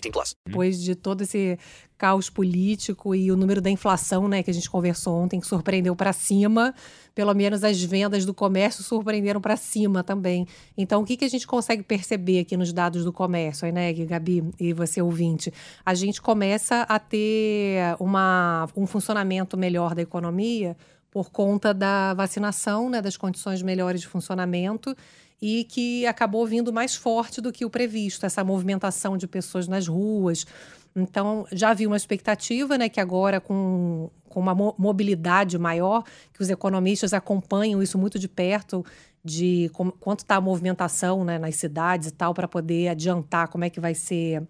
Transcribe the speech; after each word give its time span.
18 0.00 0.12
plus. 0.12 0.36
Depois 0.46 0.82
de 0.82 0.94
todo 0.94 1.22
esse 1.22 1.58
caos 1.96 2.28
político 2.28 3.14
e 3.14 3.30
o 3.30 3.36
número 3.36 3.60
da 3.60 3.70
inflação, 3.70 4.28
né, 4.28 4.42
que 4.42 4.50
a 4.50 4.54
gente 4.54 4.68
conversou 4.68 5.16
ontem, 5.16 5.40
que 5.40 5.46
surpreendeu 5.46 5.96
para 5.96 6.12
cima, 6.12 6.74
pelo 7.14 7.32
menos 7.34 7.64
as 7.64 7.82
vendas 7.82 8.24
do 8.26 8.34
comércio 8.34 8.84
surpreenderam 8.84 9.40
para 9.40 9.56
cima 9.56 10.04
também. 10.04 10.46
Então, 10.76 11.02
o 11.02 11.04
que, 11.04 11.16
que 11.16 11.24
a 11.24 11.28
gente 11.28 11.46
consegue 11.46 11.82
perceber 11.82 12.40
aqui 12.40 12.56
nos 12.56 12.72
dados 12.72 13.04
do 13.04 13.12
comércio, 13.12 13.72
né, 13.72 13.92
Gabi 13.92 14.44
e 14.60 14.72
você 14.72 15.00
ouvinte? 15.00 15.52
A 15.84 15.94
gente 15.94 16.20
começa 16.20 16.82
a 16.82 16.98
ter 16.98 17.96
uma, 17.98 18.68
um 18.76 18.86
funcionamento 18.86 19.56
melhor 19.56 19.94
da 19.94 20.02
economia 20.02 20.76
por 21.10 21.30
conta 21.30 21.72
da 21.72 22.12
vacinação, 22.12 22.90
né, 22.90 23.00
das 23.00 23.16
condições 23.16 23.62
melhores 23.62 24.02
de 24.02 24.06
funcionamento 24.06 24.94
e 25.40 25.64
que 25.64 26.06
acabou 26.06 26.46
vindo 26.46 26.72
mais 26.72 26.96
forte 26.96 27.40
do 27.40 27.52
que 27.52 27.64
o 27.64 27.70
previsto, 27.70 28.24
essa 28.24 28.42
movimentação 28.42 29.16
de 29.16 29.26
pessoas 29.26 29.68
nas 29.68 29.86
ruas. 29.86 30.46
Então, 30.94 31.46
já 31.52 31.70
havia 31.70 31.86
uma 31.86 31.96
expectativa, 31.96 32.78
né, 32.78 32.88
que 32.88 33.00
agora 33.00 33.38
com, 33.38 34.10
com 34.28 34.40
uma 34.40 34.54
mo 34.54 34.74
mobilidade 34.78 35.58
maior, 35.58 36.02
que 36.32 36.40
os 36.40 36.48
economistas 36.48 37.12
acompanham 37.12 37.82
isso 37.82 37.98
muito 37.98 38.18
de 38.18 38.28
perto, 38.28 38.84
de 39.22 39.70
quanto 40.00 40.20
está 40.20 40.36
a 40.36 40.40
movimentação 40.40 41.24
né, 41.24 41.38
nas 41.38 41.56
cidades 41.56 42.08
e 42.08 42.12
tal, 42.12 42.32
para 42.32 42.48
poder 42.48 42.88
adiantar 42.88 43.48
como 43.48 43.64
é 43.64 43.70
que 43.70 43.80
vai 43.80 43.94
ser 43.94 44.42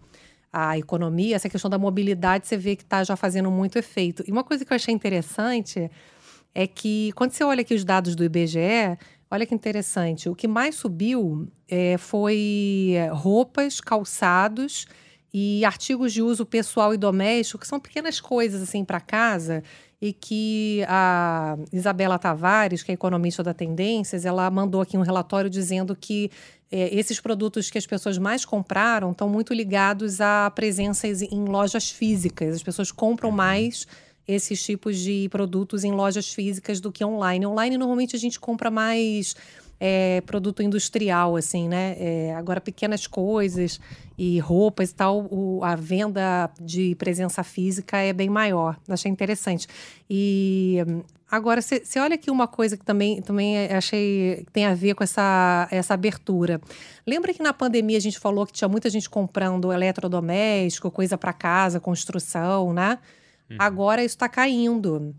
a 0.53 0.77
economia. 0.77 1.35
Essa 1.35 1.49
questão 1.49 1.69
da 1.69 1.77
mobilidade, 1.77 2.47
você 2.47 2.55
vê 2.55 2.75
que 2.75 2.83
está 2.83 3.03
já 3.03 3.15
fazendo 3.15 3.51
muito 3.51 3.77
efeito. 3.77 4.23
E 4.25 4.31
uma 4.31 4.43
coisa 4.43 4.63
que 4.63 4.71
eu 4.71 4.75
achei 4.75 4.93
interessante 4.93 5.91
é 6.53 6.65
que, 6.65 7.11
quando 7.13 7.31
você 7.31 7.43
olha 7.43 7.61
aqui 7.61 7.73
os 7.73 7.83
dados 7.83 8.15
do 8.15 8.23
IBGE, 8.23 8.97
Olha 9.29 9.45
que 9.45 9.53
interessante. 9.53 10.29
O 10.29 10.35
que 10.35 10.47
mais 10.47 10.75
subiu 10.75 11.47
é, 11.67 11.97
foi 11.97 12.95
roupas, 13.11 13.81
calçados 13.81 14.87
e 15.33 15.65
artigos 15.65 16.13
de 16.13 16.21
uso 16.21 16.45
pessoal 16.45 16.93
e 16.93 16.97
doméstico, 16.97 17.59
que 17.59 17.67
são 17.67 17.79
pequenas 17.79 18.19
coisas 18.21 18.61
assim 18.61 18.85
para 18.85 18.99
casa 19.01 19.63
e 20.01 20.13
que 20.13 20.83
a 20.87 21.57
Isabela 21.73 22.19
Tavares, 22.19 22.83
que 22.83 22.91
é 22.91 22.93
economista 22.93 23.43
da 23.43 23.53
Tendências, 23.53 24.25
ela 24.25 24.49
mandou 24.49 24.81
aqui 24.81 24.97
um 24.97 25.01
relatório 25.01 25.49
dizendo 25.49 25.95
que 25.95 26.31
é, 26.71 26.93
esses 26.95 27.19
produtos 27.19 27.69
que 27.69 27.77
as 27.77 27.85
pessoas 27.85 28.17
mais 28.17 28.45
compraram 28.45 29.11
estão 29.11 29.27
muito 29.27 29.53
ligados 29.53 30.21
a 30.21 30.51
presenças 30.51 31.21
em 31.21 31.45
lojas 31.45 31.89
físicas. 31.89 32.55
As 32.55 32.63
pessoas 32.63 32.91
compram 32.91 33.31
mais 33.31 33.87
esses 34.27 34.63
tipos 34.63 34.97
de 34.97 35.29
produtos 35.29 35.83
em 35.83 35.91
lojas 35.91 36.33
físicas 36.33 36.81
do 36.81 36.91
que 36.91 37.03
online. 37.05 37.45
Online, 37.45 37.77
normalmente, 37.77 38.15
a 38.15 38.19
gente 38.19 38.39
compra 38.39 38.69
mais 38.69 39.35
é, 39.79 40.21
produto 40.21 40.61
industrial, 40.61 41.35
assim, 41.35 41.67
né? 41.67 41.95
É, 41.99 42.35
agora, 42.35 42.59
pequenas 42.59 43.07
coisas 43.07 43.79
e 44.17 44.39
roupas 44.39 44.89
e 44.89 44.95
tal, 44.95 45.27
o, 45.31 45.63
a 45.63 45.75
venda 45.75 46.49
de 46.59 46.95
presença 46.95 47.43
física 47.43 47.97
é 47.97 48.11
bem 48.11 48.29
maior. 48.29 48.77
Achei 48.89 49.11
interessante. 49.11 49.67
E 50.09 50.77
agora, 51.29 51.61
você 51.61 51.99
olha 51.99 52.15
aqui 52.15 52.31
uma 52.31 52.47
coisa 52.47 52.75
que 52.75 52.83
também, 52.83 53.21
também 53.21 53.67
achei 53.67 54.43
que 54.45 54.51
tem 54.51 54.65
a 54.65 54.73
ver 54.73 54.95
com 54.95 55.03
essa, 55.03 55.67
essa 55.71 55.93
abertura. 55.93 56.59
Lembra 57.05 57.33
que 57.33 57.43
na 57.43 57.53
pandemia 57.53 57.97
a 57.97 58.01
gente 58.01 58.19
falou 58.19 58.45
que 58.45 58.53
tinha 58.53 58.67
muita 58.67 58.89
gente 58.89 59.09
comprando 59.09 59.71
eletrodoméstico, 59.71 60.89
coisa 60.89 61.17
para 61.17 61.31
casa, 61.31 61.79
construção, 61.79 62.73
né? 62.73 62.97
Uhum. 63.49 63.57
Agora 63.59 64.03
isso 64.03 64.15
está 64.15 64.27
caindo. 64.29 65.15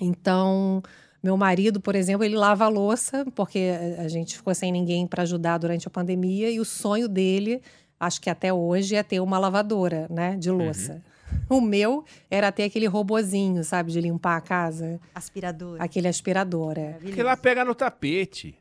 Então, 0.00 0.82
meu 1.22 1.36
marido, 1.36 1.80
por 1.80 1.94
exemplo, 1.94 2.24
ele 2.24 2.36
lava 2.36 2.64
a 2.64 2.68
louça, 2.68 3.24
porque 3.34 3.70
a 3.98 4.08
gente 4.08 4.36
ficou 4.36 4.54
sem 4.54 4.72
ninguém 4.72 5.06
para 5.06 5.22
ajudar 5.22 5.58
durante 5.58 5.86
a 5.86 5.90
pandemia, 5.90 6.50
e 6.50 6.58
o 6.58 6.64
sonho 6.64 7.08
dele, 7.08 7.60
acho 7.98 8.20
que 8.20 8.30
até 8.30 8.52
hoje, 8.52 8.94
é 8.96 9.02
ter 9.02 9.20
uma 9.20 9.38
lavadora, 9.38 10.06
né, 10.10 10.36
de 10.36 10.50
louça. 10.50 11.02
Uhum. 11.48 11.58
O 11.58 11.60
meu 11.60 12.04
era 12.30 12.50
ter 12.50 12.64
aquele 12.64 12.86
robozinho, 12.86 13.62
sabe, 13.62 13.92
de 13.92 14.00
limpar 14.00 14.36
a 14.36 14.40
casa. 14.40 14.98
Aspirador. 15.14 15.76
Aquele 15.80 16.08
aspirador, 16.08 16.76
é. 16.78 16.94
Aquele 16.96 17.22
lá 17.22 17.36
pega 17.36 17.64
no 17.64 17.74
tapete. 17.74 18.56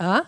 Hã? 0.00 0.26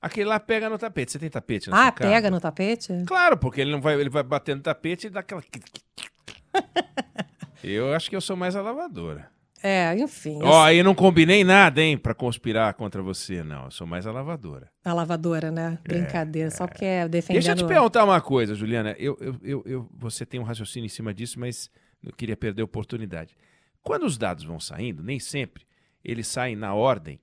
Aquele 0.00 0.26
lá 0.28 0.38
pega 0.38 0.68
no 0.68 0.78
tapete. 0.78 1.12
Você 1.12 1.18
tem 1.18 1.30
tapete 1.30 1.70
na 1.70 1.76
Ah, 1.76 1.82
sua 1.84 1.92
casa? 1.92 2.10
pega 2.10 2.30
no 2.30 2.40
tapete? 2.40 2.92
Claro, 3.06 3.36
porque 3.38 3.60
ele 3.60 3.70
não 3.72 3.80
vai, 3.80 3.98
ele 4.00 4.10
vai 4.10 4.22
bater 4.22 4.54
no 4.54 4.62
tapete 4.62 5.06
e 5.06 5.10
dá 5.10 5.20
aquela. 5.20 5.42
eu 7.70 7.92
acho 7.94 8.08
que 8.10 8.16
eu 8.16 8.20
sou 8.20 8.36
mais 8.36 8.56
a 8.56 8.62
lavadora. 8.62 9.30
É, 9.62 9.94
enfim. 9.96 10.40
Ó, 10.42 10.50
oh, 10.50 10.62
aí 10.62 10.82
não 10.82 10.92
combinei 10.92 11.44
nada, 11.44 11.80
hein, 11.80 11.96
pra 11.96 12.12
conspirar 12.12 12.74
contra 12.74 13.00
você, 13.00 13.44
não. 13.44 13.66
Eu 13.66 13.70
sou 13.70 13.86
mais 13.86 14.06
a 14.08 14.10
lavadora. 14.10 14.68
A 14.84 14.92
lavadora, 14.92 15.52
né? 15.52 15.78
Brincadeira, 15.84 16.48
é, 16.48 16.50
só 16.50 16.66
porque 16.66 16.84
é 16.84 17.08
defendendo... 17.08 17.44
Deixa 17.44 17.52
eu 17.52 17.56
te 17.56 17.68
perguntar 17.68 18.04
uma 18.04 18.20
coisa, 18.20 18.56
Juliana. 18.56 18.96
Eu, 18.98 19.16
eu, 19.20 19.36
eu, 19.40 19.62
eu, 19.64 19.88
você 19.96 20.26
tem 20.26 20.40
um 20.40 20.42
raciocínio 20.42 20.86
em 20.86 20.88
cima 20.88 21.14
disso, 21.14 21.38
mas 21.38 21.70
eu 22.02 22.12
queria 22.12 22.36
perder 22.36 22.62
a 22.62 22.64
oportunidade. 22.64 23.36
Quando 23.82 24.04
os 24.04 24.18
dados 24.18 24.42
vão 24.42 24.58
saindo, 24.58 25.00
nem 25.00 25.20
sempre, 25.20 25.64
eles 26.04 26.26
saem 26.26 26.56
na 26.56 26.74
ordem 26.74 27.20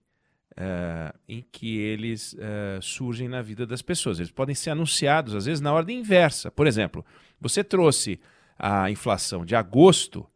uh, 0.53 1.17
em 1.27 1.43
que 1.51 1.77
eles 1.77 2.33
uh, 2.33 2.81
surgem 2.81 3.27
na 3.27 3.41
vida 3.41 3.67
das 3.67 3.81
pessoas. 3.81 4.17
Eles 4.17 4.31
podem 4.31 4.55
ser 4.55 4.69
anunciados, 4.69 5.35
às 5.35 5.45
vezes, 5.45 5.59
na 5.59 5.73
ordem 5.73 5.99
inversa. 5.99 6.49
Por 6.49 6.67
exemplo, 6.67 7.05
você 7.39 7.65
trouxe 7.65 8.17
a 8.59 8.91
inflação 8.91 9.45
de 9.45 9.55
agosto 9.55 10.27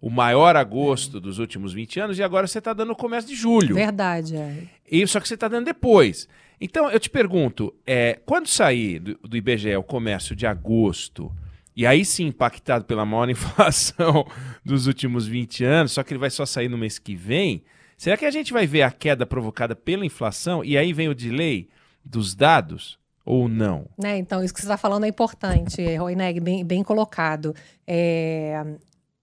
o 0.00 0.08
maior 0.08 0.56
agosto 0.56 1.20
dos 1.20 1.38
últimos 1.38 1.74
20 1.74 2.00
anos 2.00 2.18
e 2.18 2.22
agora 2.22 2.46
você 2.46 2.58
está 2.58 2.72
dando 2.72 2.92
o 2.92 2.96
começo 2.96 3.28
de 3.28 3.34
julho. 3.34 3.74
Verdade, 3.74 4.34
é. 4.34 4.64
E, 4.90 5.06
só 5.06 5.20
que 5.20 5.28
você 5.28 5.34
está 5.34 5.46
dando 5.46 5.66
depois. 5.66 6.26
Então, 6.60 6.90
eu 6.90 6.98
te 6.98 7.10
pergunto, 7.10 7.74
é, 7.86 8.18
quando 8.24 8.46
sair 8.46 8.98
do, 8.98 9.18
do 9.28 9.36
IBGE 9.36 9.76
o 9.76 9.82
comércio 9.82 10.34
de 10.34 10.46
agosto, 10.46 11.30
e 11.76 11.86
aí 11.86 12.04
sim 12.04 12.26
impactado 12.26 12.84
pela 12.84 13.04
maior 13.04 13.28
inflação 13.30 14.26
dos 14.64 14.86
últimos 14.86 15.26
20 15.26 15.64
anos, 15.64 15.92
só 15.92 16.02
que 16.02 16.12
ele 16.12 16.20
vai 16.20 16.30
só 16.30 16.46
sair 16.46 16.68
no 16.68 16.78
mês 16.78 16.98
que 16.98 17.14
vem, 17.14 17.62
será 17.96 18.16
que 18.16 18.24
a 18.24 18.30
gente 18.30 18.52
vai 18.52 18.66
ver 18.66 18.82
a 18.82 18.90
queda 18.90 19.26
provocada 19.26 19.76
pela 19.76 20.06
inflação 20.06 20.64
e 20.64 20.78
aí 20.78 20.92
vem 20.92 21.08
o 21.08 21.14
delay 21.14 21.68
dos 22.02 22.34
dados? 22.34 22.98
Ou 23.24 23.48
não? 23.48 23.86
Né, 23.98 24.18
então, 24.18 24.42
isso 24.42 24.52
que 24.52 24.60
você 24.60 24.66
está 24.66 24.76
falando 24.76 25.04
é 25.04 25.08
importante, 25.08 25.82
Roineg, 25.96 26.40
bem, 26.40 26.64
bem 26.64 26.82
colocado. 26.82 27.54
É, 27.86 28.64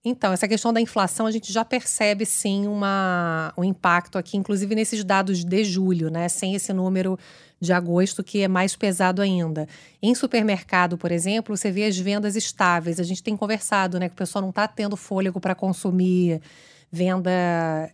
Então, 0.06 0.32
essa 0.32 0.48
questão 0.48 0.72
da 0.72 0.80
inflação, 0.80 1.26
a 1.26 1.32
gente 1.32 1.52
já 1.52 1.66
percebe 1.66 2.26
sim 2.26 2.68
uma, 2.68 3.52
um 3.58 3.64
impacto 3.64 4.18
aqui, 4.18 4.38
inclusive 4.38 4.74
nesses 4.74 5.04
dados 5.04 5.44
de 5.44 5.64
julho, 5.66 6.10
né? 6.10 6.30
Sem 6.30 6.56
esse 6.56 6.72
número 6.72 7.20
de 7.60 7.74
agosto, 7.74 8.24
que 8.24 8.42
é 8.42 8.48
mais 8.48 8.76
pesado 8.76 9.22
ainda. 9.22 9.68
Em 10.02 10.14
supermercado, 10.16 10.98
por 10.98 11.12
exemplo, 11.12 11.58
você 11.58 11.72
vê 11.72 11.86
as 11.86 11.98
vendas 11.98 12.36
estáveis. 12.36 13.00
A 13.00 13.04
gente 13.04 13.22
tem 13.24 13.36
conversado, 13.36 14.00
né? 14.00 14.08
Que 14.08 14.14
o 14.14 14.18
pessoal 14.18 14.42
não 14.42 14.52
está 14.52 14.68
tendo 14.68 14.96
fôlego 14.96 15.40
para 15.40 15.56
consumir 15.56 16.40
venda, 16.92 17.32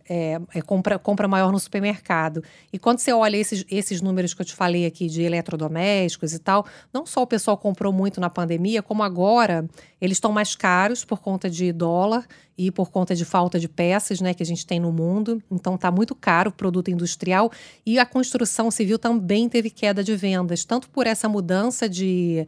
é, 0.08 0.40
é, 0.54 0.62
compra, 0.62 0.98
compra 0.98 1.26
maior 1.26 1.50
no 1.50 1.58
supermercado. 1.58 2.42
E 2.72 2.78
quando 2.78 2.98
você 2.98 3.12
olha 3.12 3.36
esses, 3.36 3.64
esses 3.70 4.00
números 4.00 4.32
que 4.32 4.42
eu 4.42 4.46
te 4.46 4.54
falei 4.54 4.86
aqui 4.86 5.08
de 5.08 5.22
eletrodomésticos 5.22 6.32
e 6.32 6.38
tal, 6.38 6.64
não 6.92 7.04
só 7.04 7.22
o 7.22 7.26
pessoal 7.26 7.56
comprou 7.56 7.92
muito 7.92 8.20
na 8.20 8.30
pandemia, 8.30 8.82
como 8.82 9.02
agora 9.02 9.68
eles 10.00 10.16
estão 10.16 10.30
mais 10.30 10.54
caros 10.54 11.04
por 11.04 11.20
conta 11.20 11.50
de 11.50 11.72
dólar 11.72 12.24
e 12.56 12.70
por 12.70 12.90
conta 12.90 13.16
de 13.16 13.24
falta 13.24 13.58
de 13.58 13.68
peças 13.68 14.20
né, 14.20 14.32
que 14.32 14.42
a 14.42 14.46
gente 14.46 14.64
tem 14.64 14.78
no 14.78 14.92
mundo. 14.92 15.42
Então 15.50 15.74
está 15.74 15.90
muito 15.90 16.14
caro 16.14 16.50
o 16.50 16.52
produto 16.52 16.90
industrial 16.90 17.50
e 17.84 17.98
a 17.98 18.06
construção 18.06 18.70
civil 18.70 18.98
também 18.98 19.48
teve 19.48 19.70
queda 19.70 20.04
de 20.04 20.14
vendas, 20.14 20.64
tanto 20.64 20.88
por 20.88 21.06
essa 21.06 21.28
mudança 21.28 21.88
de 21.88 22.46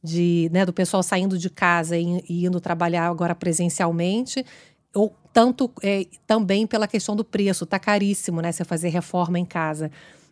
de, 0.00 0.48
né, 0.52 0.64
do 0.64 0.72
pessoal 0.72 1.02
saindo 1.02 1.36
de 1.36 1.50
casa 1.50 1.96
e, 1.96 2.24
e, 2.28 2.46
indo 2.46 2.60
trabalhar 2.60 3.08
agora 3.08 3.34
presencialmente, 3.34 4.44
ou 4.94 5.14
tanto 5.38 5.70
é, 5.84 6.04
também 6.26 6.66
pela 6.66 6.88
questão 6.88 7.14
do 7.14 7.24
preço, 7.24 7.64
tá 7.64 7.78
caríssimo, 7.78 8.42
né? 8.42 8.50
Você 8.50 8.64
fazer 8.64 8.88
reforma 8.88 9.38
em 9.38 9.44
casa. 9.44 9.88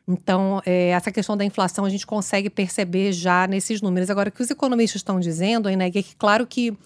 Então, 0.08 0.60
é, 0.66 0.88
essa 0.88 1.12
questão 1.12 1.36
da 1.36 1.44
inflação 1.44 1.84
a 1.84 1.88
gente 1.88 2.04
consegue 2.04 2.50
perceber 2.50 3.12
já 3.12 3.46
nesses 3.46 3.80
números. 3.80 4.10
Agora, 4.10 4.30
o 4.30 4.32
que 4.32 4.42
os 4.42 4.50
economistas 4.50 4.98
estão 4.98 5.20
dizendo, 5.20 5.70
né, 5.70 5.86
é 5.86 5.90
que 5.92 6.16
claro 6.16 6.44
que 6.44 6.76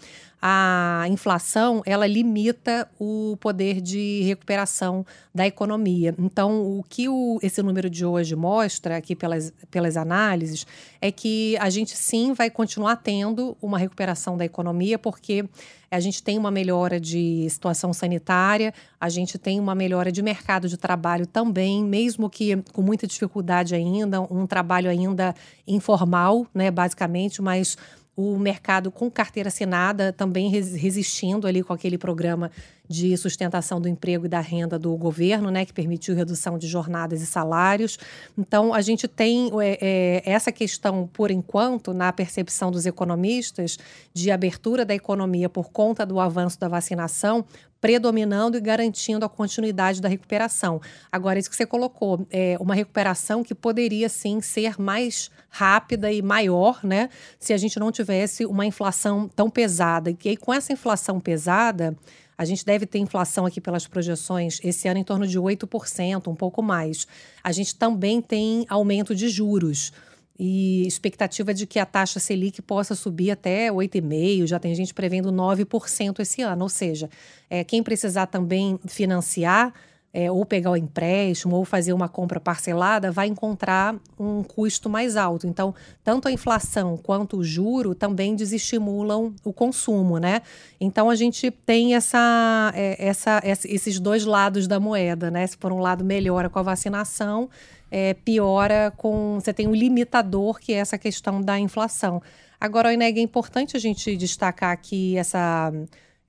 a 0.42 1.04
inflação 1.08 1.82
ela 1.84 2.06
limita 2.06 2.88
o 2.98 3.36
poder 3.40 3.80
de 3.80 4.22
recuperação 4.22 5.04
da 5.34 5.46
economia. 5.46 6.14
Então, 6.18 6.78
o 6.78 6.82
que 6.82 7.08
o, 7.08 7.38
esse 7.42 7.62
número 7.62 7.90
de 7.90 8.06
hoje 8.06 8.34
mostra 8.34 8.96
aqui 8.96 9.14
pelas, 9.14 9.52
pelas 9.70 9.96
análises 9.96 10.66
é 11.00 11.12
que 11.12 11.56
a 11.58 11.68
gente 11.68 11.96
sim 11.96 12.32
vai 12.32 12.48
continuar 12.48 12.96
tendo 12.96 13.56
uma 13.60 13.78
recuperação 13.78 14.36
da 14.36 14.44
economia, 14.44 14.98
porque 14.98 15.44
a 15.90 15.98
gente 15.98 16.22
tem 16.22 16.38
uma 16.38 16.52
melhora 16.52 17.00
de 17.00 17.48
situação 17.50 17.92
sanitária, 17.92 18.72
a 19.00 19.08
gente 19.08 19.36
tem 19.38 19.58
uma 19.58 19.74
melhora 19.74 20.12
de 20.12 20.22
mercado 20.22 20.68
de 20.68 20.76
trabalho 20.76 21.26
também, 21.26 21.84
mesmo 21.84 22.30
que 22.30 22.56
com 22.72 22.80
muita 22.80 23.06
dificuldade 23.06 23.74
ainda, 23.74 24.20
um 24.20 24.46
trabalho 24.46 24.88
ainda 24.88 25.34
informal, 25.66 26.46
né, 26.54 26.70
basicamente, 26.70 27.42
mas 27.42 27.76
o 28.20 28.38
mercado 28.38 28.90
com 28.90 29.10
carteira 29.10 29.48
assinada 29.48 30.12
também 30.12 30.50
resistindo 30.50 31.46
ali 31.46 31.62
com 31.62 31.72
aquele 31.72 31.96
programa 31.96 32.50
de 32.90 33.16
sustentação 33.16 33.80
do 33.80 33.88
emprego 33.88 34.26
e 34.26 34.28
da 34.28 34.40
renda 34.40 34.76
do 34.76 34.96
governo, 34.96 35.48
né, 35.48 35.64
que 35.64 35.72
permitiu 35.72 36.12
redução 36.12 36.58
de 36.58 36.66
jornadas 36.66 37.22
e 37.22 37.26
salários. 37.26 37.96
Então, 38.36 38.74
a 38.74 38.80
gente 38.80 39.06
tem 39.06 39.48
é, 39.62 39.78
é, 39.80 40.22
essa 40.28 40.50
questão, 40.50 41.08
por 41.12 41.30
enquanto, 41.30 41.94
na 41.94 42.12
percepção 42.12 42.68
dos 42.68 42.86
economistas, 42.86 43.78
de 44.12 44.32
abertura 44.32 44.84
da 44.84 44.92
economia 44.92 45.48
por 45.48 45.70
conta 45.70 46.04
do 46.04 46.18
avanço 46.18 46.58
da 46.58 46.66
vacinação, 46.66 47.44
predominando 47.80 48.56
e 48.56 48.60
garantindo 48.60 49.24
a 49.24 49.28
continuidade 49.28 50.00
da 50.00 50.08
recuperação. 50.08 50.80
Agora, 51.12 51.38
isso 51.38 51.48
que 51.48 51.54
você 51.54 51.64
colocou, 51.64 52.26
é 52.28 52.56
uma 52.58 52.74
recuperação 52.74 53.44
que 53.44 53.54
poderia 53.54 54.08
sim 54.08 54.40
ser 54.40 54.80
mais 54.80 55.30
rápida 55.48 56.12
e 56.12 56.20
maior, 56.20 56.80
né? 56.82 57.08
Se 57.38 57.52
a 57.52 57.56
gente 57.56 57.78
não 57.78 57.92
tivesse 57.92 58.44
uma 58.44 58.66
inflação 58.66 59.28
tão 59.28 59.48
pesada. 59.48 60.10
E 60.10 60.28
aí, 60.28 60.36
com 60.36 60.52
essa 60.52 60.72
inflação 60.72 61.20
pesada, 61.20 61.96
a 62.40 62.44
gente 62.46 62.64
deve 62.64 62.86
ter 62.86 62.98
inflação 62.98 63.44
aqui 63.44 63.60
pelas 63.60 63.86
projeções 63.86 64.60
esse 64.64 64.88
ano 64.88 64.98
em 64.98 65.04
torno 65.04 65.26
de 65.26 65.38
8%, 65.38 66.26
um 66.26 66.34
pouco 66.34 66.62
mais. 66.62 67.06
A 67.44 67.52
gente 67.52 67.74
também 67.74 68.22
tem 68.22 68.64
aumento 68.66 69.14
de 69.14 69.28
juros 69.28 69.92
e 70.38 70.86
expectativa 70.86 71.52
de 71.52 71.66
que 71.66 71.78
a 71.78 71.84
taxa 71.84 72.18
Selic 72.18 72.62
possa 72.62 72.94
subir 72.94 73.30
até 73.30 73.70
8,5%, 73.70 74.46
já 74.46 74.58
tem 74.58 74.74
gente 74.74 74.94
prevendo 74.94 75.30
9% 75.30 76.18
esse 76.18 76.40
ano. 76.40 76.62
Ou 76.62 76.70
seja, 76.70 77.10
é, 77.50 77.62
quem 77.62 77.82
precisar 77.82 78.24
também 78.24 78.80
financiar, 78.88 79.74
é, 80.12 80.30
ou 80.30 80.44
pegar 80.44 80.72
o 80.72 80.76
empréstimo, 80.76 81.56
ou 81.56 81.64
fazer 81.64 81.92
uma 81.92 82.08
compra 82.08 82.40
parcelada, 82.40 83.12
vai 83.12 83.28
encontrar 83.28 83.94
um 84.18 84.42
custo 84.42 84.90
mais 84.90 85.16
alto. 85.16 85.46
Então, 85.46 85.74
tanto 86.02 86.26
a 86.26 86.32
inflação 86.32 86.96
quanto 86.96 87.38
o 87.38 87.44
juro 87.44 87.94
também 87.94 88.34
desestimulam 88.34 89.32
o 89.44 89.52
consumo, 89.52 90.18
né? 90.18 90.42
Então, 90.80 91.08
a 91.08 91.14
gente 91.14 91.50
tem 91.50 91.94
essa, 91.94 92.72
é, 92.74 92.96
essa, 93.06 93.40
esses 93.44 94.00
dois 94.00 94.24
lados 94.24 94.66
da 94.66 94.80
moeda, 94.80 95.30
né? 95.30 95.46
Se 95.46 95.56
por 95.56 95.72
um 95.72 95.78
lado 95.78 96.04
melhora 96.04 96.50
com 96.50 96.58
a 96.58 96.62
vacinação, 96.62 97.48
é, 97.90 98.14
piora 98.14 98.92
com. 98.96 99.38
Você 99.40 99.52
tem 99.52 99.68
um 99.68 99.74
limitador, 99.74 100.58
que 100.58 100.72
é 100.72 100.76
essa 100.76 100.98
questão 100.98 101.40
da 101.40 101.58
inflação. 101.58 102.20
Agora, 102.60 102.92
Ineg, 102.92 103.18
é 103.18 103.22
importante 103.22 103.76
a 103.76 103.80
gente 103.80 104.16
destacar 104.16 104.76
que 104.80 105.16
essa, 105.16 105.72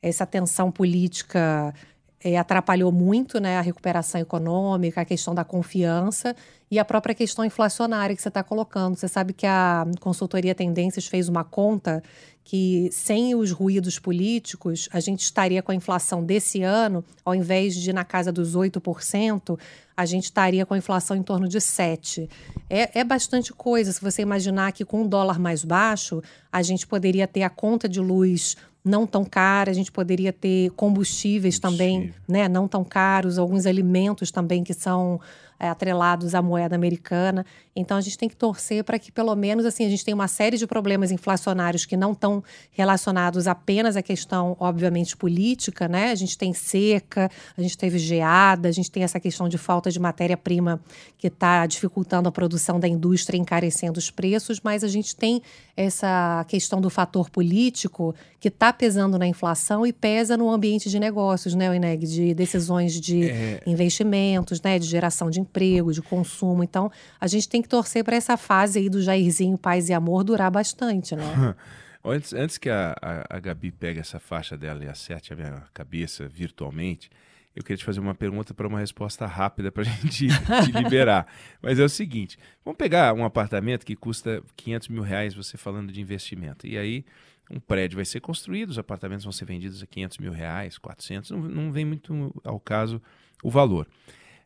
essa 0.01 0.25
tensão 0.25 0.71
política 0.71 1.73
é, 2.23 2.37
atrapalhou 2.37 2.91
muito 2.91 3.39
né, 3.39 3.57
a 3.57 3.61
recuperação 3.61 4.19
econômica, 4.21 5.01
a 5.01 5.05
questão 5.05 5.33
da 5.33 5.43
confiança 5.43 6.35
e 6.69 6.79
a 6.79 6.85
própria 6.85 7.13
questão 7.13 7.43
inflacionária 7.43 8.15
que 8.15 8.21
você 8.21 8.29
está 8.29 8.43
colocando. 8.43 8.95
Você 8.95 9.07
sabe 9.07 9.33
que 9.33 9.45
a 9.45 9.85
consultoria 9.99 10.55
Tendências 10.55 11.05
fez 11.05 11.27
uma 11.27 11.43
conta 11.43 12.01
que, 12.43 12.89
sem 12.91 13.35
os 13.35 13.51
ruídos 13.51 13.99
políticos, 13.99 14.89
a 14.91 14.99
gente 14.99 15.21
estaria 15.21 15.61
com 15.61 15.71
a 15.71 15.75
inflação 15.75 16.23
desse 16.23 16.63
ano, 16.63 17.03
ao 17.23 17.35
invés 17.35 17.75
de 17.75 17.93
na 17.93 18.03
casa 18.03 18.31
dos 18.31 18.55
8%, 18.55 19.59
a 19.95 20.05
gente 20.05 20.25
estaria 20.25 20.65
com 20.65 20.73
a 20.73 20.77
inflação 20.77 21.15
em 21.15 21.23
torno 21.23 21.47
de 21.47 21.59
7%. 21.59 22.27
É, 22.69 22.99
é 22.99 23.03
bastante 23.03 23.53
coisa. 23.53 23.91
Se 23.91 24.01
você 24.01 24.21
imaginar 24.21 24.71
que 24.71 24.83
com 24.83 25.03
um 25.03 25.07
dólar 25.07 25.39
mais 25.39 25.63
baixo, 25.63 26.21
a 26.51 26.61
gente 26.61 26.87
poderia 26.87 27.27
ter 27.27 27.43
a 27.43 27.49
conta 27.49 27.87
de 27.87 27.99
luz 27.99 28.55
não 28.83 29.05
tão 29.05 29.23
cara, 29.23 29.69
a 29.69 29.73
gente 29.73 29.91
poderia 29.91 30.33
ter 30.33 30.71
combustíveis 30.71 31.59
também, 31.59 32.13
né, 32.27 32.47
não 32.49 32.67
tão 32.67 32.83
caros, 32.83 33.37
alguns 33.37 33.65
alimentos 33.65 34.31
também 34.31 34.63
que 34.63 34.73
são 34.73 35.19
é, 35.61 35.69
atrelados 35.69 36.33
à 36.33 36.41
moeda 36.41 36.75
americana. 36.75 37.45
Então 37.75 37.95
a 37.95 38.01
gente 38.01 38.17
tem 38.17 38.27
que 38.27 38.35
torcer 38.35 38.83
para 38.83 38.97
que 38.97 39.11
pelo 39.11 39.35
menos 39.35 39.63
assim 39.63 39.85
a 39.85 39.89
gente 39.89 40.03
tem 40.03 40.11
uma 40.11 40.27
série 40.27 40.57
de 40.57 40.65
problemas 40.65 41.11
inflacionários 41.11 41.85
que 41.85 41.95
não 41.95 42.13
estão 42.13 42.43
relacionados 42.71 43.45
apenas 43.47 43.95
à 43.95 44.01
questão, 44.01 44.57
obviamente, 44.59 45.15
política, 45.15 45.87
né? 45.87 46.09
A 46.09 46.15
gente 46.15 46.35
tem 46.35 46.51
seca, 46.51 47.29
a 47.55 47.61
gente 47.61 47.77
teve 47.77 47.99
geada, 47.99 48.67
a 48.67 48.71
gente 48.71 48.89
tem 48.89 49.03
essa 49.03 49.19
questão 49.19 49.47
de 49.47 49.59
falta 49.59 49.91
de 49.91 49.99
matéria-prima 49.99 50.81
que 51.15 51.27
está 51.27 51.67
dificultando 51.67 52.27
a 52.27 52.31
produção 52.31 52.79
da 52.79 52.87
indústria, 52.87 53.37
encarecendo 53.37 53.99
os 53.99 54.09
preços, 54.09 54.59
mas 54.63 54.83
a 54.83 54.87
gente 54.87 55.15
tem 55.15 55.43
essa 55.77 56.43
questão 56.47 56.81
do 56.81 56.89
fator 56.89 57.29
político 57.29 58.15
que 58.39 58.47
está 58.47 58.73
pesando 58.73 59.19
na 59.19 59.27
inflação 59.27 59.85
e 59.85 59.93
pesa 59.93 60.35
no 60.35 60.49
ambiente 60.49 60.89
de 60.89 60.99
negócios, 60.99 61.53
né, 61.53 61.73
Ineg? 61.75 62.07
De 62.07 62.33
decisões 62.33 62.99
de 62.99 63.29
é... 63.29 63.61
investimentos, 63.67 64.59
né? 64.59 64.79
De 64.79 64.87
geração 64.87 65.29
de 65.29 65.39
emprego, 65.51 65.91
de 65.91 66.01
consumo. 66.01 66.63
Então, 66.63 66.91
a 67.19 67.27
gente 67.27 67.47
tem 67.49 67.61
que 67.61 67.67
torcer 67.67 68.03
para 68.03 68.15
essa 68.15 68.37
fase 68.37 68.79
aí 68.79 68.89
do 68.89 69.01
Jairzinho 69.01 69.57
Paz 69.57 69.89
e 69.89 69.93
Amor 69.93 70.23
durar 70.23 70.49
bastante, 70.49 71.15
né? 71.15 71.55
antes, 72.03 72.33
antes 72.33 72.57
que 72.57 72.69
a, 72.69 72.95
a, 73.01 73.37
a 73.37 73.39
Gabi 73.39 73.71
pegue 73.71 73.99
essa 73.99 74.19
faixa 74.19 74.57
dela 74.57 74.83
e 74.83 74.87
acerte 74.87 75.33
a 75.33 75.35
minha 75.35 75.63
cabeça 75.73 76.27
virtualmente, 76.27 77.09
eu 77.55 77.63
queria 77.63 77.77
te 77.77 77.83
fazer 77.83 77.99
uma 77.99 78.15
pergunta 78.15 78.53
para 78.53 78.67
uma 78.67 78.79
resposta 78.79 79.25
rápida 79.25 79.71
para 79.71 79.83
a 79.83 79.85
gente 79.85 80.27
te 80.27 80.71
liberar. 80.71 81.27
Mas 81.61 81.79
é 81.79 81.83
o 81.83 81.89
seguinte: 81.89 82.37
vamos 82.63 82.77
pegar 82.77 83.13
um 83.13 83.25
apartamento 83.25 83.85
que 83.85 83.95
custa 83.95 84.41
500 84.55 84.87
mil 84.87 85.03
reais, 85.03 85.33
você 85.33 85.57
falando 85.57 85.91
de 85.91 85.99
investimento. 85.99 86.65
E 86.65 86.77
aí, 86.77 87.05
um 87.49 87.59
prédio 87.59 87.97
vai 87.97 88.05
ser 88.05 88.21
construído, 88.21 88.69
os 88.69 88.79
apartamentos 88.79 89.25
vão 89.25 89.33
ser 89.33 89.45
vendidos 89.45 89.83
a 89.83 89.85
500 89.85 90.17
mil 90.19 90.31
reais, 90.31 90.77
400, 90.77 91.31
não, 91.31 91.39
não 91.39 91.71
vem 91.71 91.83
muito 91.83 92.33
ao 92.43 92.59
caso 92.59 93.01
o 93.43 93.49
valor. 93.49 93.87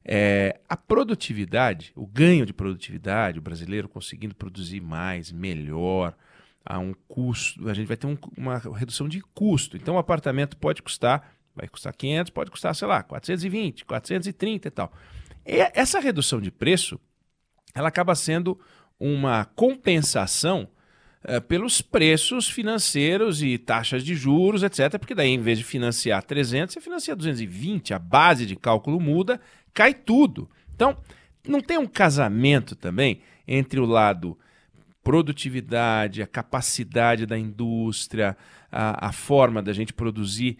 É, 0.07 0.59
a 0.69 0.77
produtividade, 0.77 1.91
o 1.95 2.05
ganho 2.05 2.45
de 2.45 2.53
produtividade, 2.53 3.39
o 3.39 3.41
brasileiro 3.41 3.89
conseguindo 3.89 4.35
produzir 4.35 4.79
mais, 4.79 5.31
melhor, 5.31 6.15
a 6.63 6.77
um 6.77 6.93
custo, 7.07 7.67
a 7.67 7.74
gente 7.74 7.88
vai 7.88 7.97
ter 7.97 8.05
um, 8.05 8.17
uma 8.38 8.57
redução 8.57 9.09
de 9.09 9.21
custo. 9.21 9.75
Então, 9.75 9.95
o 9.95 10.00
apartamento 10.00 10.57
pode 10.57 10.83
custar, 10.83 11.35
vai 11.55 11.67
custar 11.67 11.93
500, 11.93 12.29
pode 12.31 12.51
custar, 12.51 12.75
sei 12.75 12.88
lá, 12.88 13.01
420, 13.01 13.85
430 13.85 14.67
e 14.67 14.71
tal. 14.71 14.91
E 15.45 15.57
essa 15.74 16.00
redução 16.00 16.39
de 16.39 16.51
preço, 16.51 17.00
ela 17.74 17.88
acaba 17.88 18.13
sendo 18.15 18.59
uma 19.00 19.45
compensação 19.45 20.67
é, 21.24 21.39
pelos 21.39 21.81
preços 21.81 22.47
financeiros 22.47 23.41
e 23.41 23.57
taxas 23.57 24.03
de 24.03 24.15
juros, 24.15 24.62
etc. 24.62 24.97
Porque 25.00 25.15
daí, 25.15 25.29
em 25.29 25.39
vez 25.39 25.57
de 25.57 25.63
financiar 25.63 26.24
300, 26.24 26.74
você 26.74 26.81
financia 26.81 27.15
220, 27.15 27.93
a 27.93 28.00
base 28.00 28.45
de 28.45 28.55
cálculo 28.55 29.00
muda 29.00 29.41
cai 29.75 29.94
tudo. 29.94 30.50
Então, 30.74 30.98
não 31.48 31.62
tem 31.62 31.77
um 31.77 31.86
casamento 31.86 32.75
também 32.75 33.22
entre 33.48 33.79
o 33.79 33.86
lado 33.86 34.36
produtividade, 35.03 36.24
a 36.24 36.27
capacidade 36.27 37.27
da 37.27 37.38
indústria, 37.38 38.36
a, 38.72 39.10
a 39.10 39.12
forma 39.12 39.62
da 39.62 39.72
gente 39.72 39.94
produzir 39.94 40.58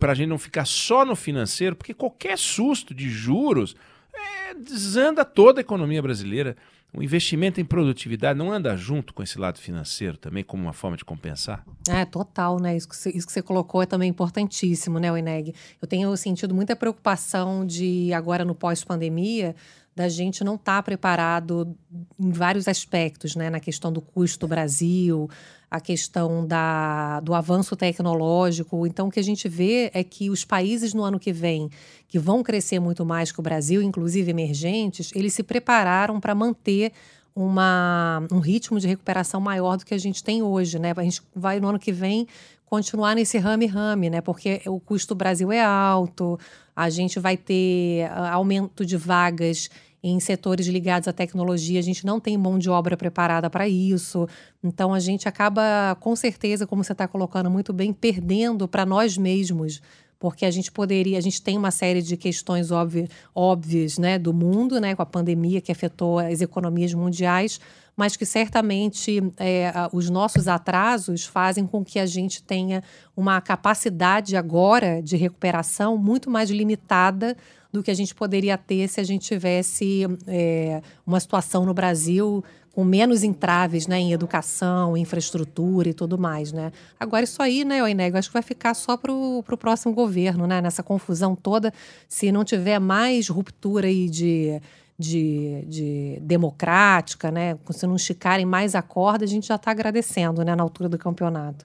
para 0.00 0.10
a 0.10 0.14
gente 0.14 0.28
não 0.28 0.38
ficar 0.38 0.64
só 0.64 1.04
no 1.04 1.14
financeiro, 1.14 1.76
porque 1.76 1.94
qualquer 1.94 2.36
susto 2.36 2.92
de 2.92 3.08
juros 3.08 3.76
é, 4.12 4.54
desanda 4.54 5.24
toda 5.24 5.60
a 5.60 5.62
economia 5.62 6.02
brasileira. 6.02 6.56
O 6.96 7.02
investimento 7.02 7.60
em 7.60 7.64
produtividade 7.64 8.38
não 8.38 8.50
anda 8.50 8.74
junto 8.74 9.12
com 9.12 9.22
esse 9.22 9.38
lado 9.38 9.58
financeiro 9.58 10.16
também, 10.16 10.42
como 10.42 10.62
uma 10.62 10.72
forma 10.72 10.96
de 10.96 11.04
compensar? 11.04 11.62
É, 11.86 12.06
total, 12.06 12.58
né? 12.58 12.74
Isso 12.74 12.88
que 12.88 12.96
você, 12.96 13.10
isso 13.10 13.26
que 13.26 13.32
você 13.34 13.42
colocou 13.42 13.82
é 13.82 13.86
também 13.86 14.08
importantíssimo, 14.08 14.98
né, 14.98 15.12
Wineg? 15.12 15.54
Eu 15.80 15.86
tenho 15.86 16.16
sentido 16.16 16.54
muita 16.54 16.74
preocupação 16.74 17.66
de, 17.66 18.14
agora 18.14 18.46
no 18.46 18.54
pós-pandemia, 18.54 19.54
da 19.94 20.08
gente 20.08 20.42
não 20.42 20.54
estar 20.54 20.76
tá 20.76 20.82
preparado 20.82 21.76
em 22.18 22.30
vários 22.30 22.66
aspectos, 22.66 23.36
né? 23.36 23.50
Na 23.50 23.60
questão 23.60 23.92
do 23.92 24.00
custo 24.00 24.48
Brasil, 24.48 25.28
a 25.70 25.80
questão 25.80 26.46
da, 26.46 27.20
do 27.20 27.34
avanço 27.34 27.76
tecnológico. 27.76 28.86
Então, 28.86 29.08
o 29.08 29.10
que 29.10 29.20
a 29.20 29.24
gente 29.24 29.48
vê 29.48 29.90
é 29.92 30.02
que 30.02 30.30
os 30.30 30.44
países 30.44 30.94
no 30.94 31.02
ano 31.02 31.18
que 31.18 31.32
vem, 31.32 31.68
que 32.08 32.18
vão 32.18 32.42
crescer 32.42 32.80
muito 32.80 33.04
mais 33.04 33.32
que 33.32 33.40
o 33.40 33.42
Brasil, 33.42 33.82
inclusive 33.82 34.30
emergentes, 34.30 35.10
eles 35.14 35.34
se 35.34 35.42
prepararam 35.42 36.20
para 36.20 36.34
manter 36.34 36.92
uma, 37.34 38.26
um 38.32 38.38
ritmo 38.38 38.80
de 38.80 38.86
recuperação 38.86 39.40
maior 39.40 39.76
do 39.76 39.84
que 39.84 39.92
a 39.92 39.98
gente 39.98 40.24
tem 40.24 40.42
hoje, 40.42 40.78
né? 40.78 40.94
A 40.96 41.02
gente 41.02 41.20
vai 41.34 41.60
no 41.60 41.68
ano 41.68 41.78
que 41.78 41.92
vem 41.92 42.26
continuar 42.64 43.14
nesse 43.14 43.36
rame-rame, 43.36 44.08
né? 44.08 44.20
Porque 44.20 44.62
o 44.66 44.80
custo 44.80 45.14
do 45.14 45.18
Brasil 45.18 45.52
é 45.52 45.62
alto, 45.62 46.38
a 46.74 46.88
gente 46.88 47.20
vai 47.20 47.36
ter 47.36 48.04
ah, 48.10 48.32
aumento 48.32 48.86
de 48.86 48.96
vagas 48.96 49.68
em 50.08 50.20
setores 50.20 50.68
ligados 50.68 51.08
à 51.08 51.12
tecnologia, 51.12 51.80
a 51.80 51.82
gente 51.82 52.06
não 52.06 52.20
tem 52.20 52.38
mão 52.38 52.58
de 52.58 52.70
obra 52.70 52.96
preparada 52.96 53.50
para 53.50 53.68
isso. 53.68 54.28
Então 54.62 54.94
a 54.94 55.00
gente 55.00 55.28
acaba, 55.28 55.96
com 55.98 56.14
certeza, 56.14 56.66
como 56.66 56.84
você 56.84 56.92
está 56.92 57.08
colocando 57.08 57.50
muito 57.50 57.72
bem, 57.72 57.92
perdendo 57.92 58.68
para 58.68 58.86
nós 58.86 59.18
mesmos. 59.18 59.82
Porque 60.18 60.46
a 60.46 60.50
gente 60.50 60.72
poderia, 60.72 61.18
a 61.18 61.20
gente 61.20 61.42
tem 61.42 61.58
uma 61.58 61.70
série 61.70 62.00
de 62.00 62.16
questões 62.16 62.70
óbvias, 62.70 63.08
óbvias 63.34 63.98
né, 63.98 64.18
do 64.18 64.32
mundo, 64.32 64.80
né, 64.80 64.94
com 64.94 65.02
a 65.02 65.06
pandemia 65.06 65.60
que 65.60 65.70
afetou 65.70 66.18
as 66.18 66.40
economias 66.40 66.94
mundiais, 66.94 67.60
mas 67.96 68.16
que 68.16 68.26
certamente 68.26 69.22
é, 69.38 69.72
os 69.92 70.10
nossos 70.10 70.48
atrasos 70.48 71.24
fazem 71.24 71.66
com 71.66 71.84
que 71.84 71.98
a 71.98 72.06
gente 72.06 72.42
tenha 72.42 72.82
uma 73.16 73.40
capacidade 73.40 74.36
agora 74.36 75.02
de 75.02 75.16
recuperação 75.16 75.96
muito 75.96 76.30
mais 76.30 76.50
limitada 76.50 77.36
do 77.72 77.82
que 77.82 77.90
a 77.90 77.94
gente 77.94 78.14
poderia 78.14 78.56
ter 78.56 78.88
se 78.88 79.00
a 79.00 79.04
gente 79.04 79.26
tivesse 79.26 80.04
é, 80.26 80.82
uma 81.06 81.20
situação 81.20 81.64
no 81.64 81.74
Brasil 81.74 82.44
com 82.76 82.84
menos 82.84 83.22
entraves 83.22 83.86
né, 83.86 83.98
em 83.98 84.12
educação, 84.12 84.98
infraestrutura 84.98 85.88
e 85.88 85.94
tudo 85.94 86.18
mais. 86.18 86.52
Né? 86.52 86.70
Agora, 87.00 87.24
isso 87.24 87.42
aí, 87.42 87.64
né, 87.64 87.82
Oinego, 87.82 88.18
acho 88.18 88.28
que 88.28 88.34
vai 88.34 88.42
ficar 88.42 88.74
só 88.74 88.98
para 88.98 89.10
o 89.10 89.42
próximo 89.58 89.94
governo, 89.94 90.46
né? 90.46 90.60
nessa 90.60 90.82
confusão 90.82 91.34
toda, 91.34 91.72
se 92.06 92.30
não 92.30 92.44
tiver 92.44 92.78
mais 92.78 93.30
ruptura 93.30 93.86
aí 93.86 94.10
de, 94.10 94.60
de, 94.98 95.64
de 95.66 96.18
democrática, 96.20 97.30
né? 97.30 97.56
se 97.70 97.86
não 97.86 97.96
esticarem 97.96 98.44
mais 98.44 98.74
a 98.74 98.82
corda, 98.82 99.24
a 99.24 99.28
gente 99.28 99.46
já 99.46 99.54
está 99.54 99.70
agradecendo 99.70 100.44
né, 100.44 100.54
na 100.54 100.62
altura 100.62 100.90
do 100.90 100.98
campeonato. 100.98 101.64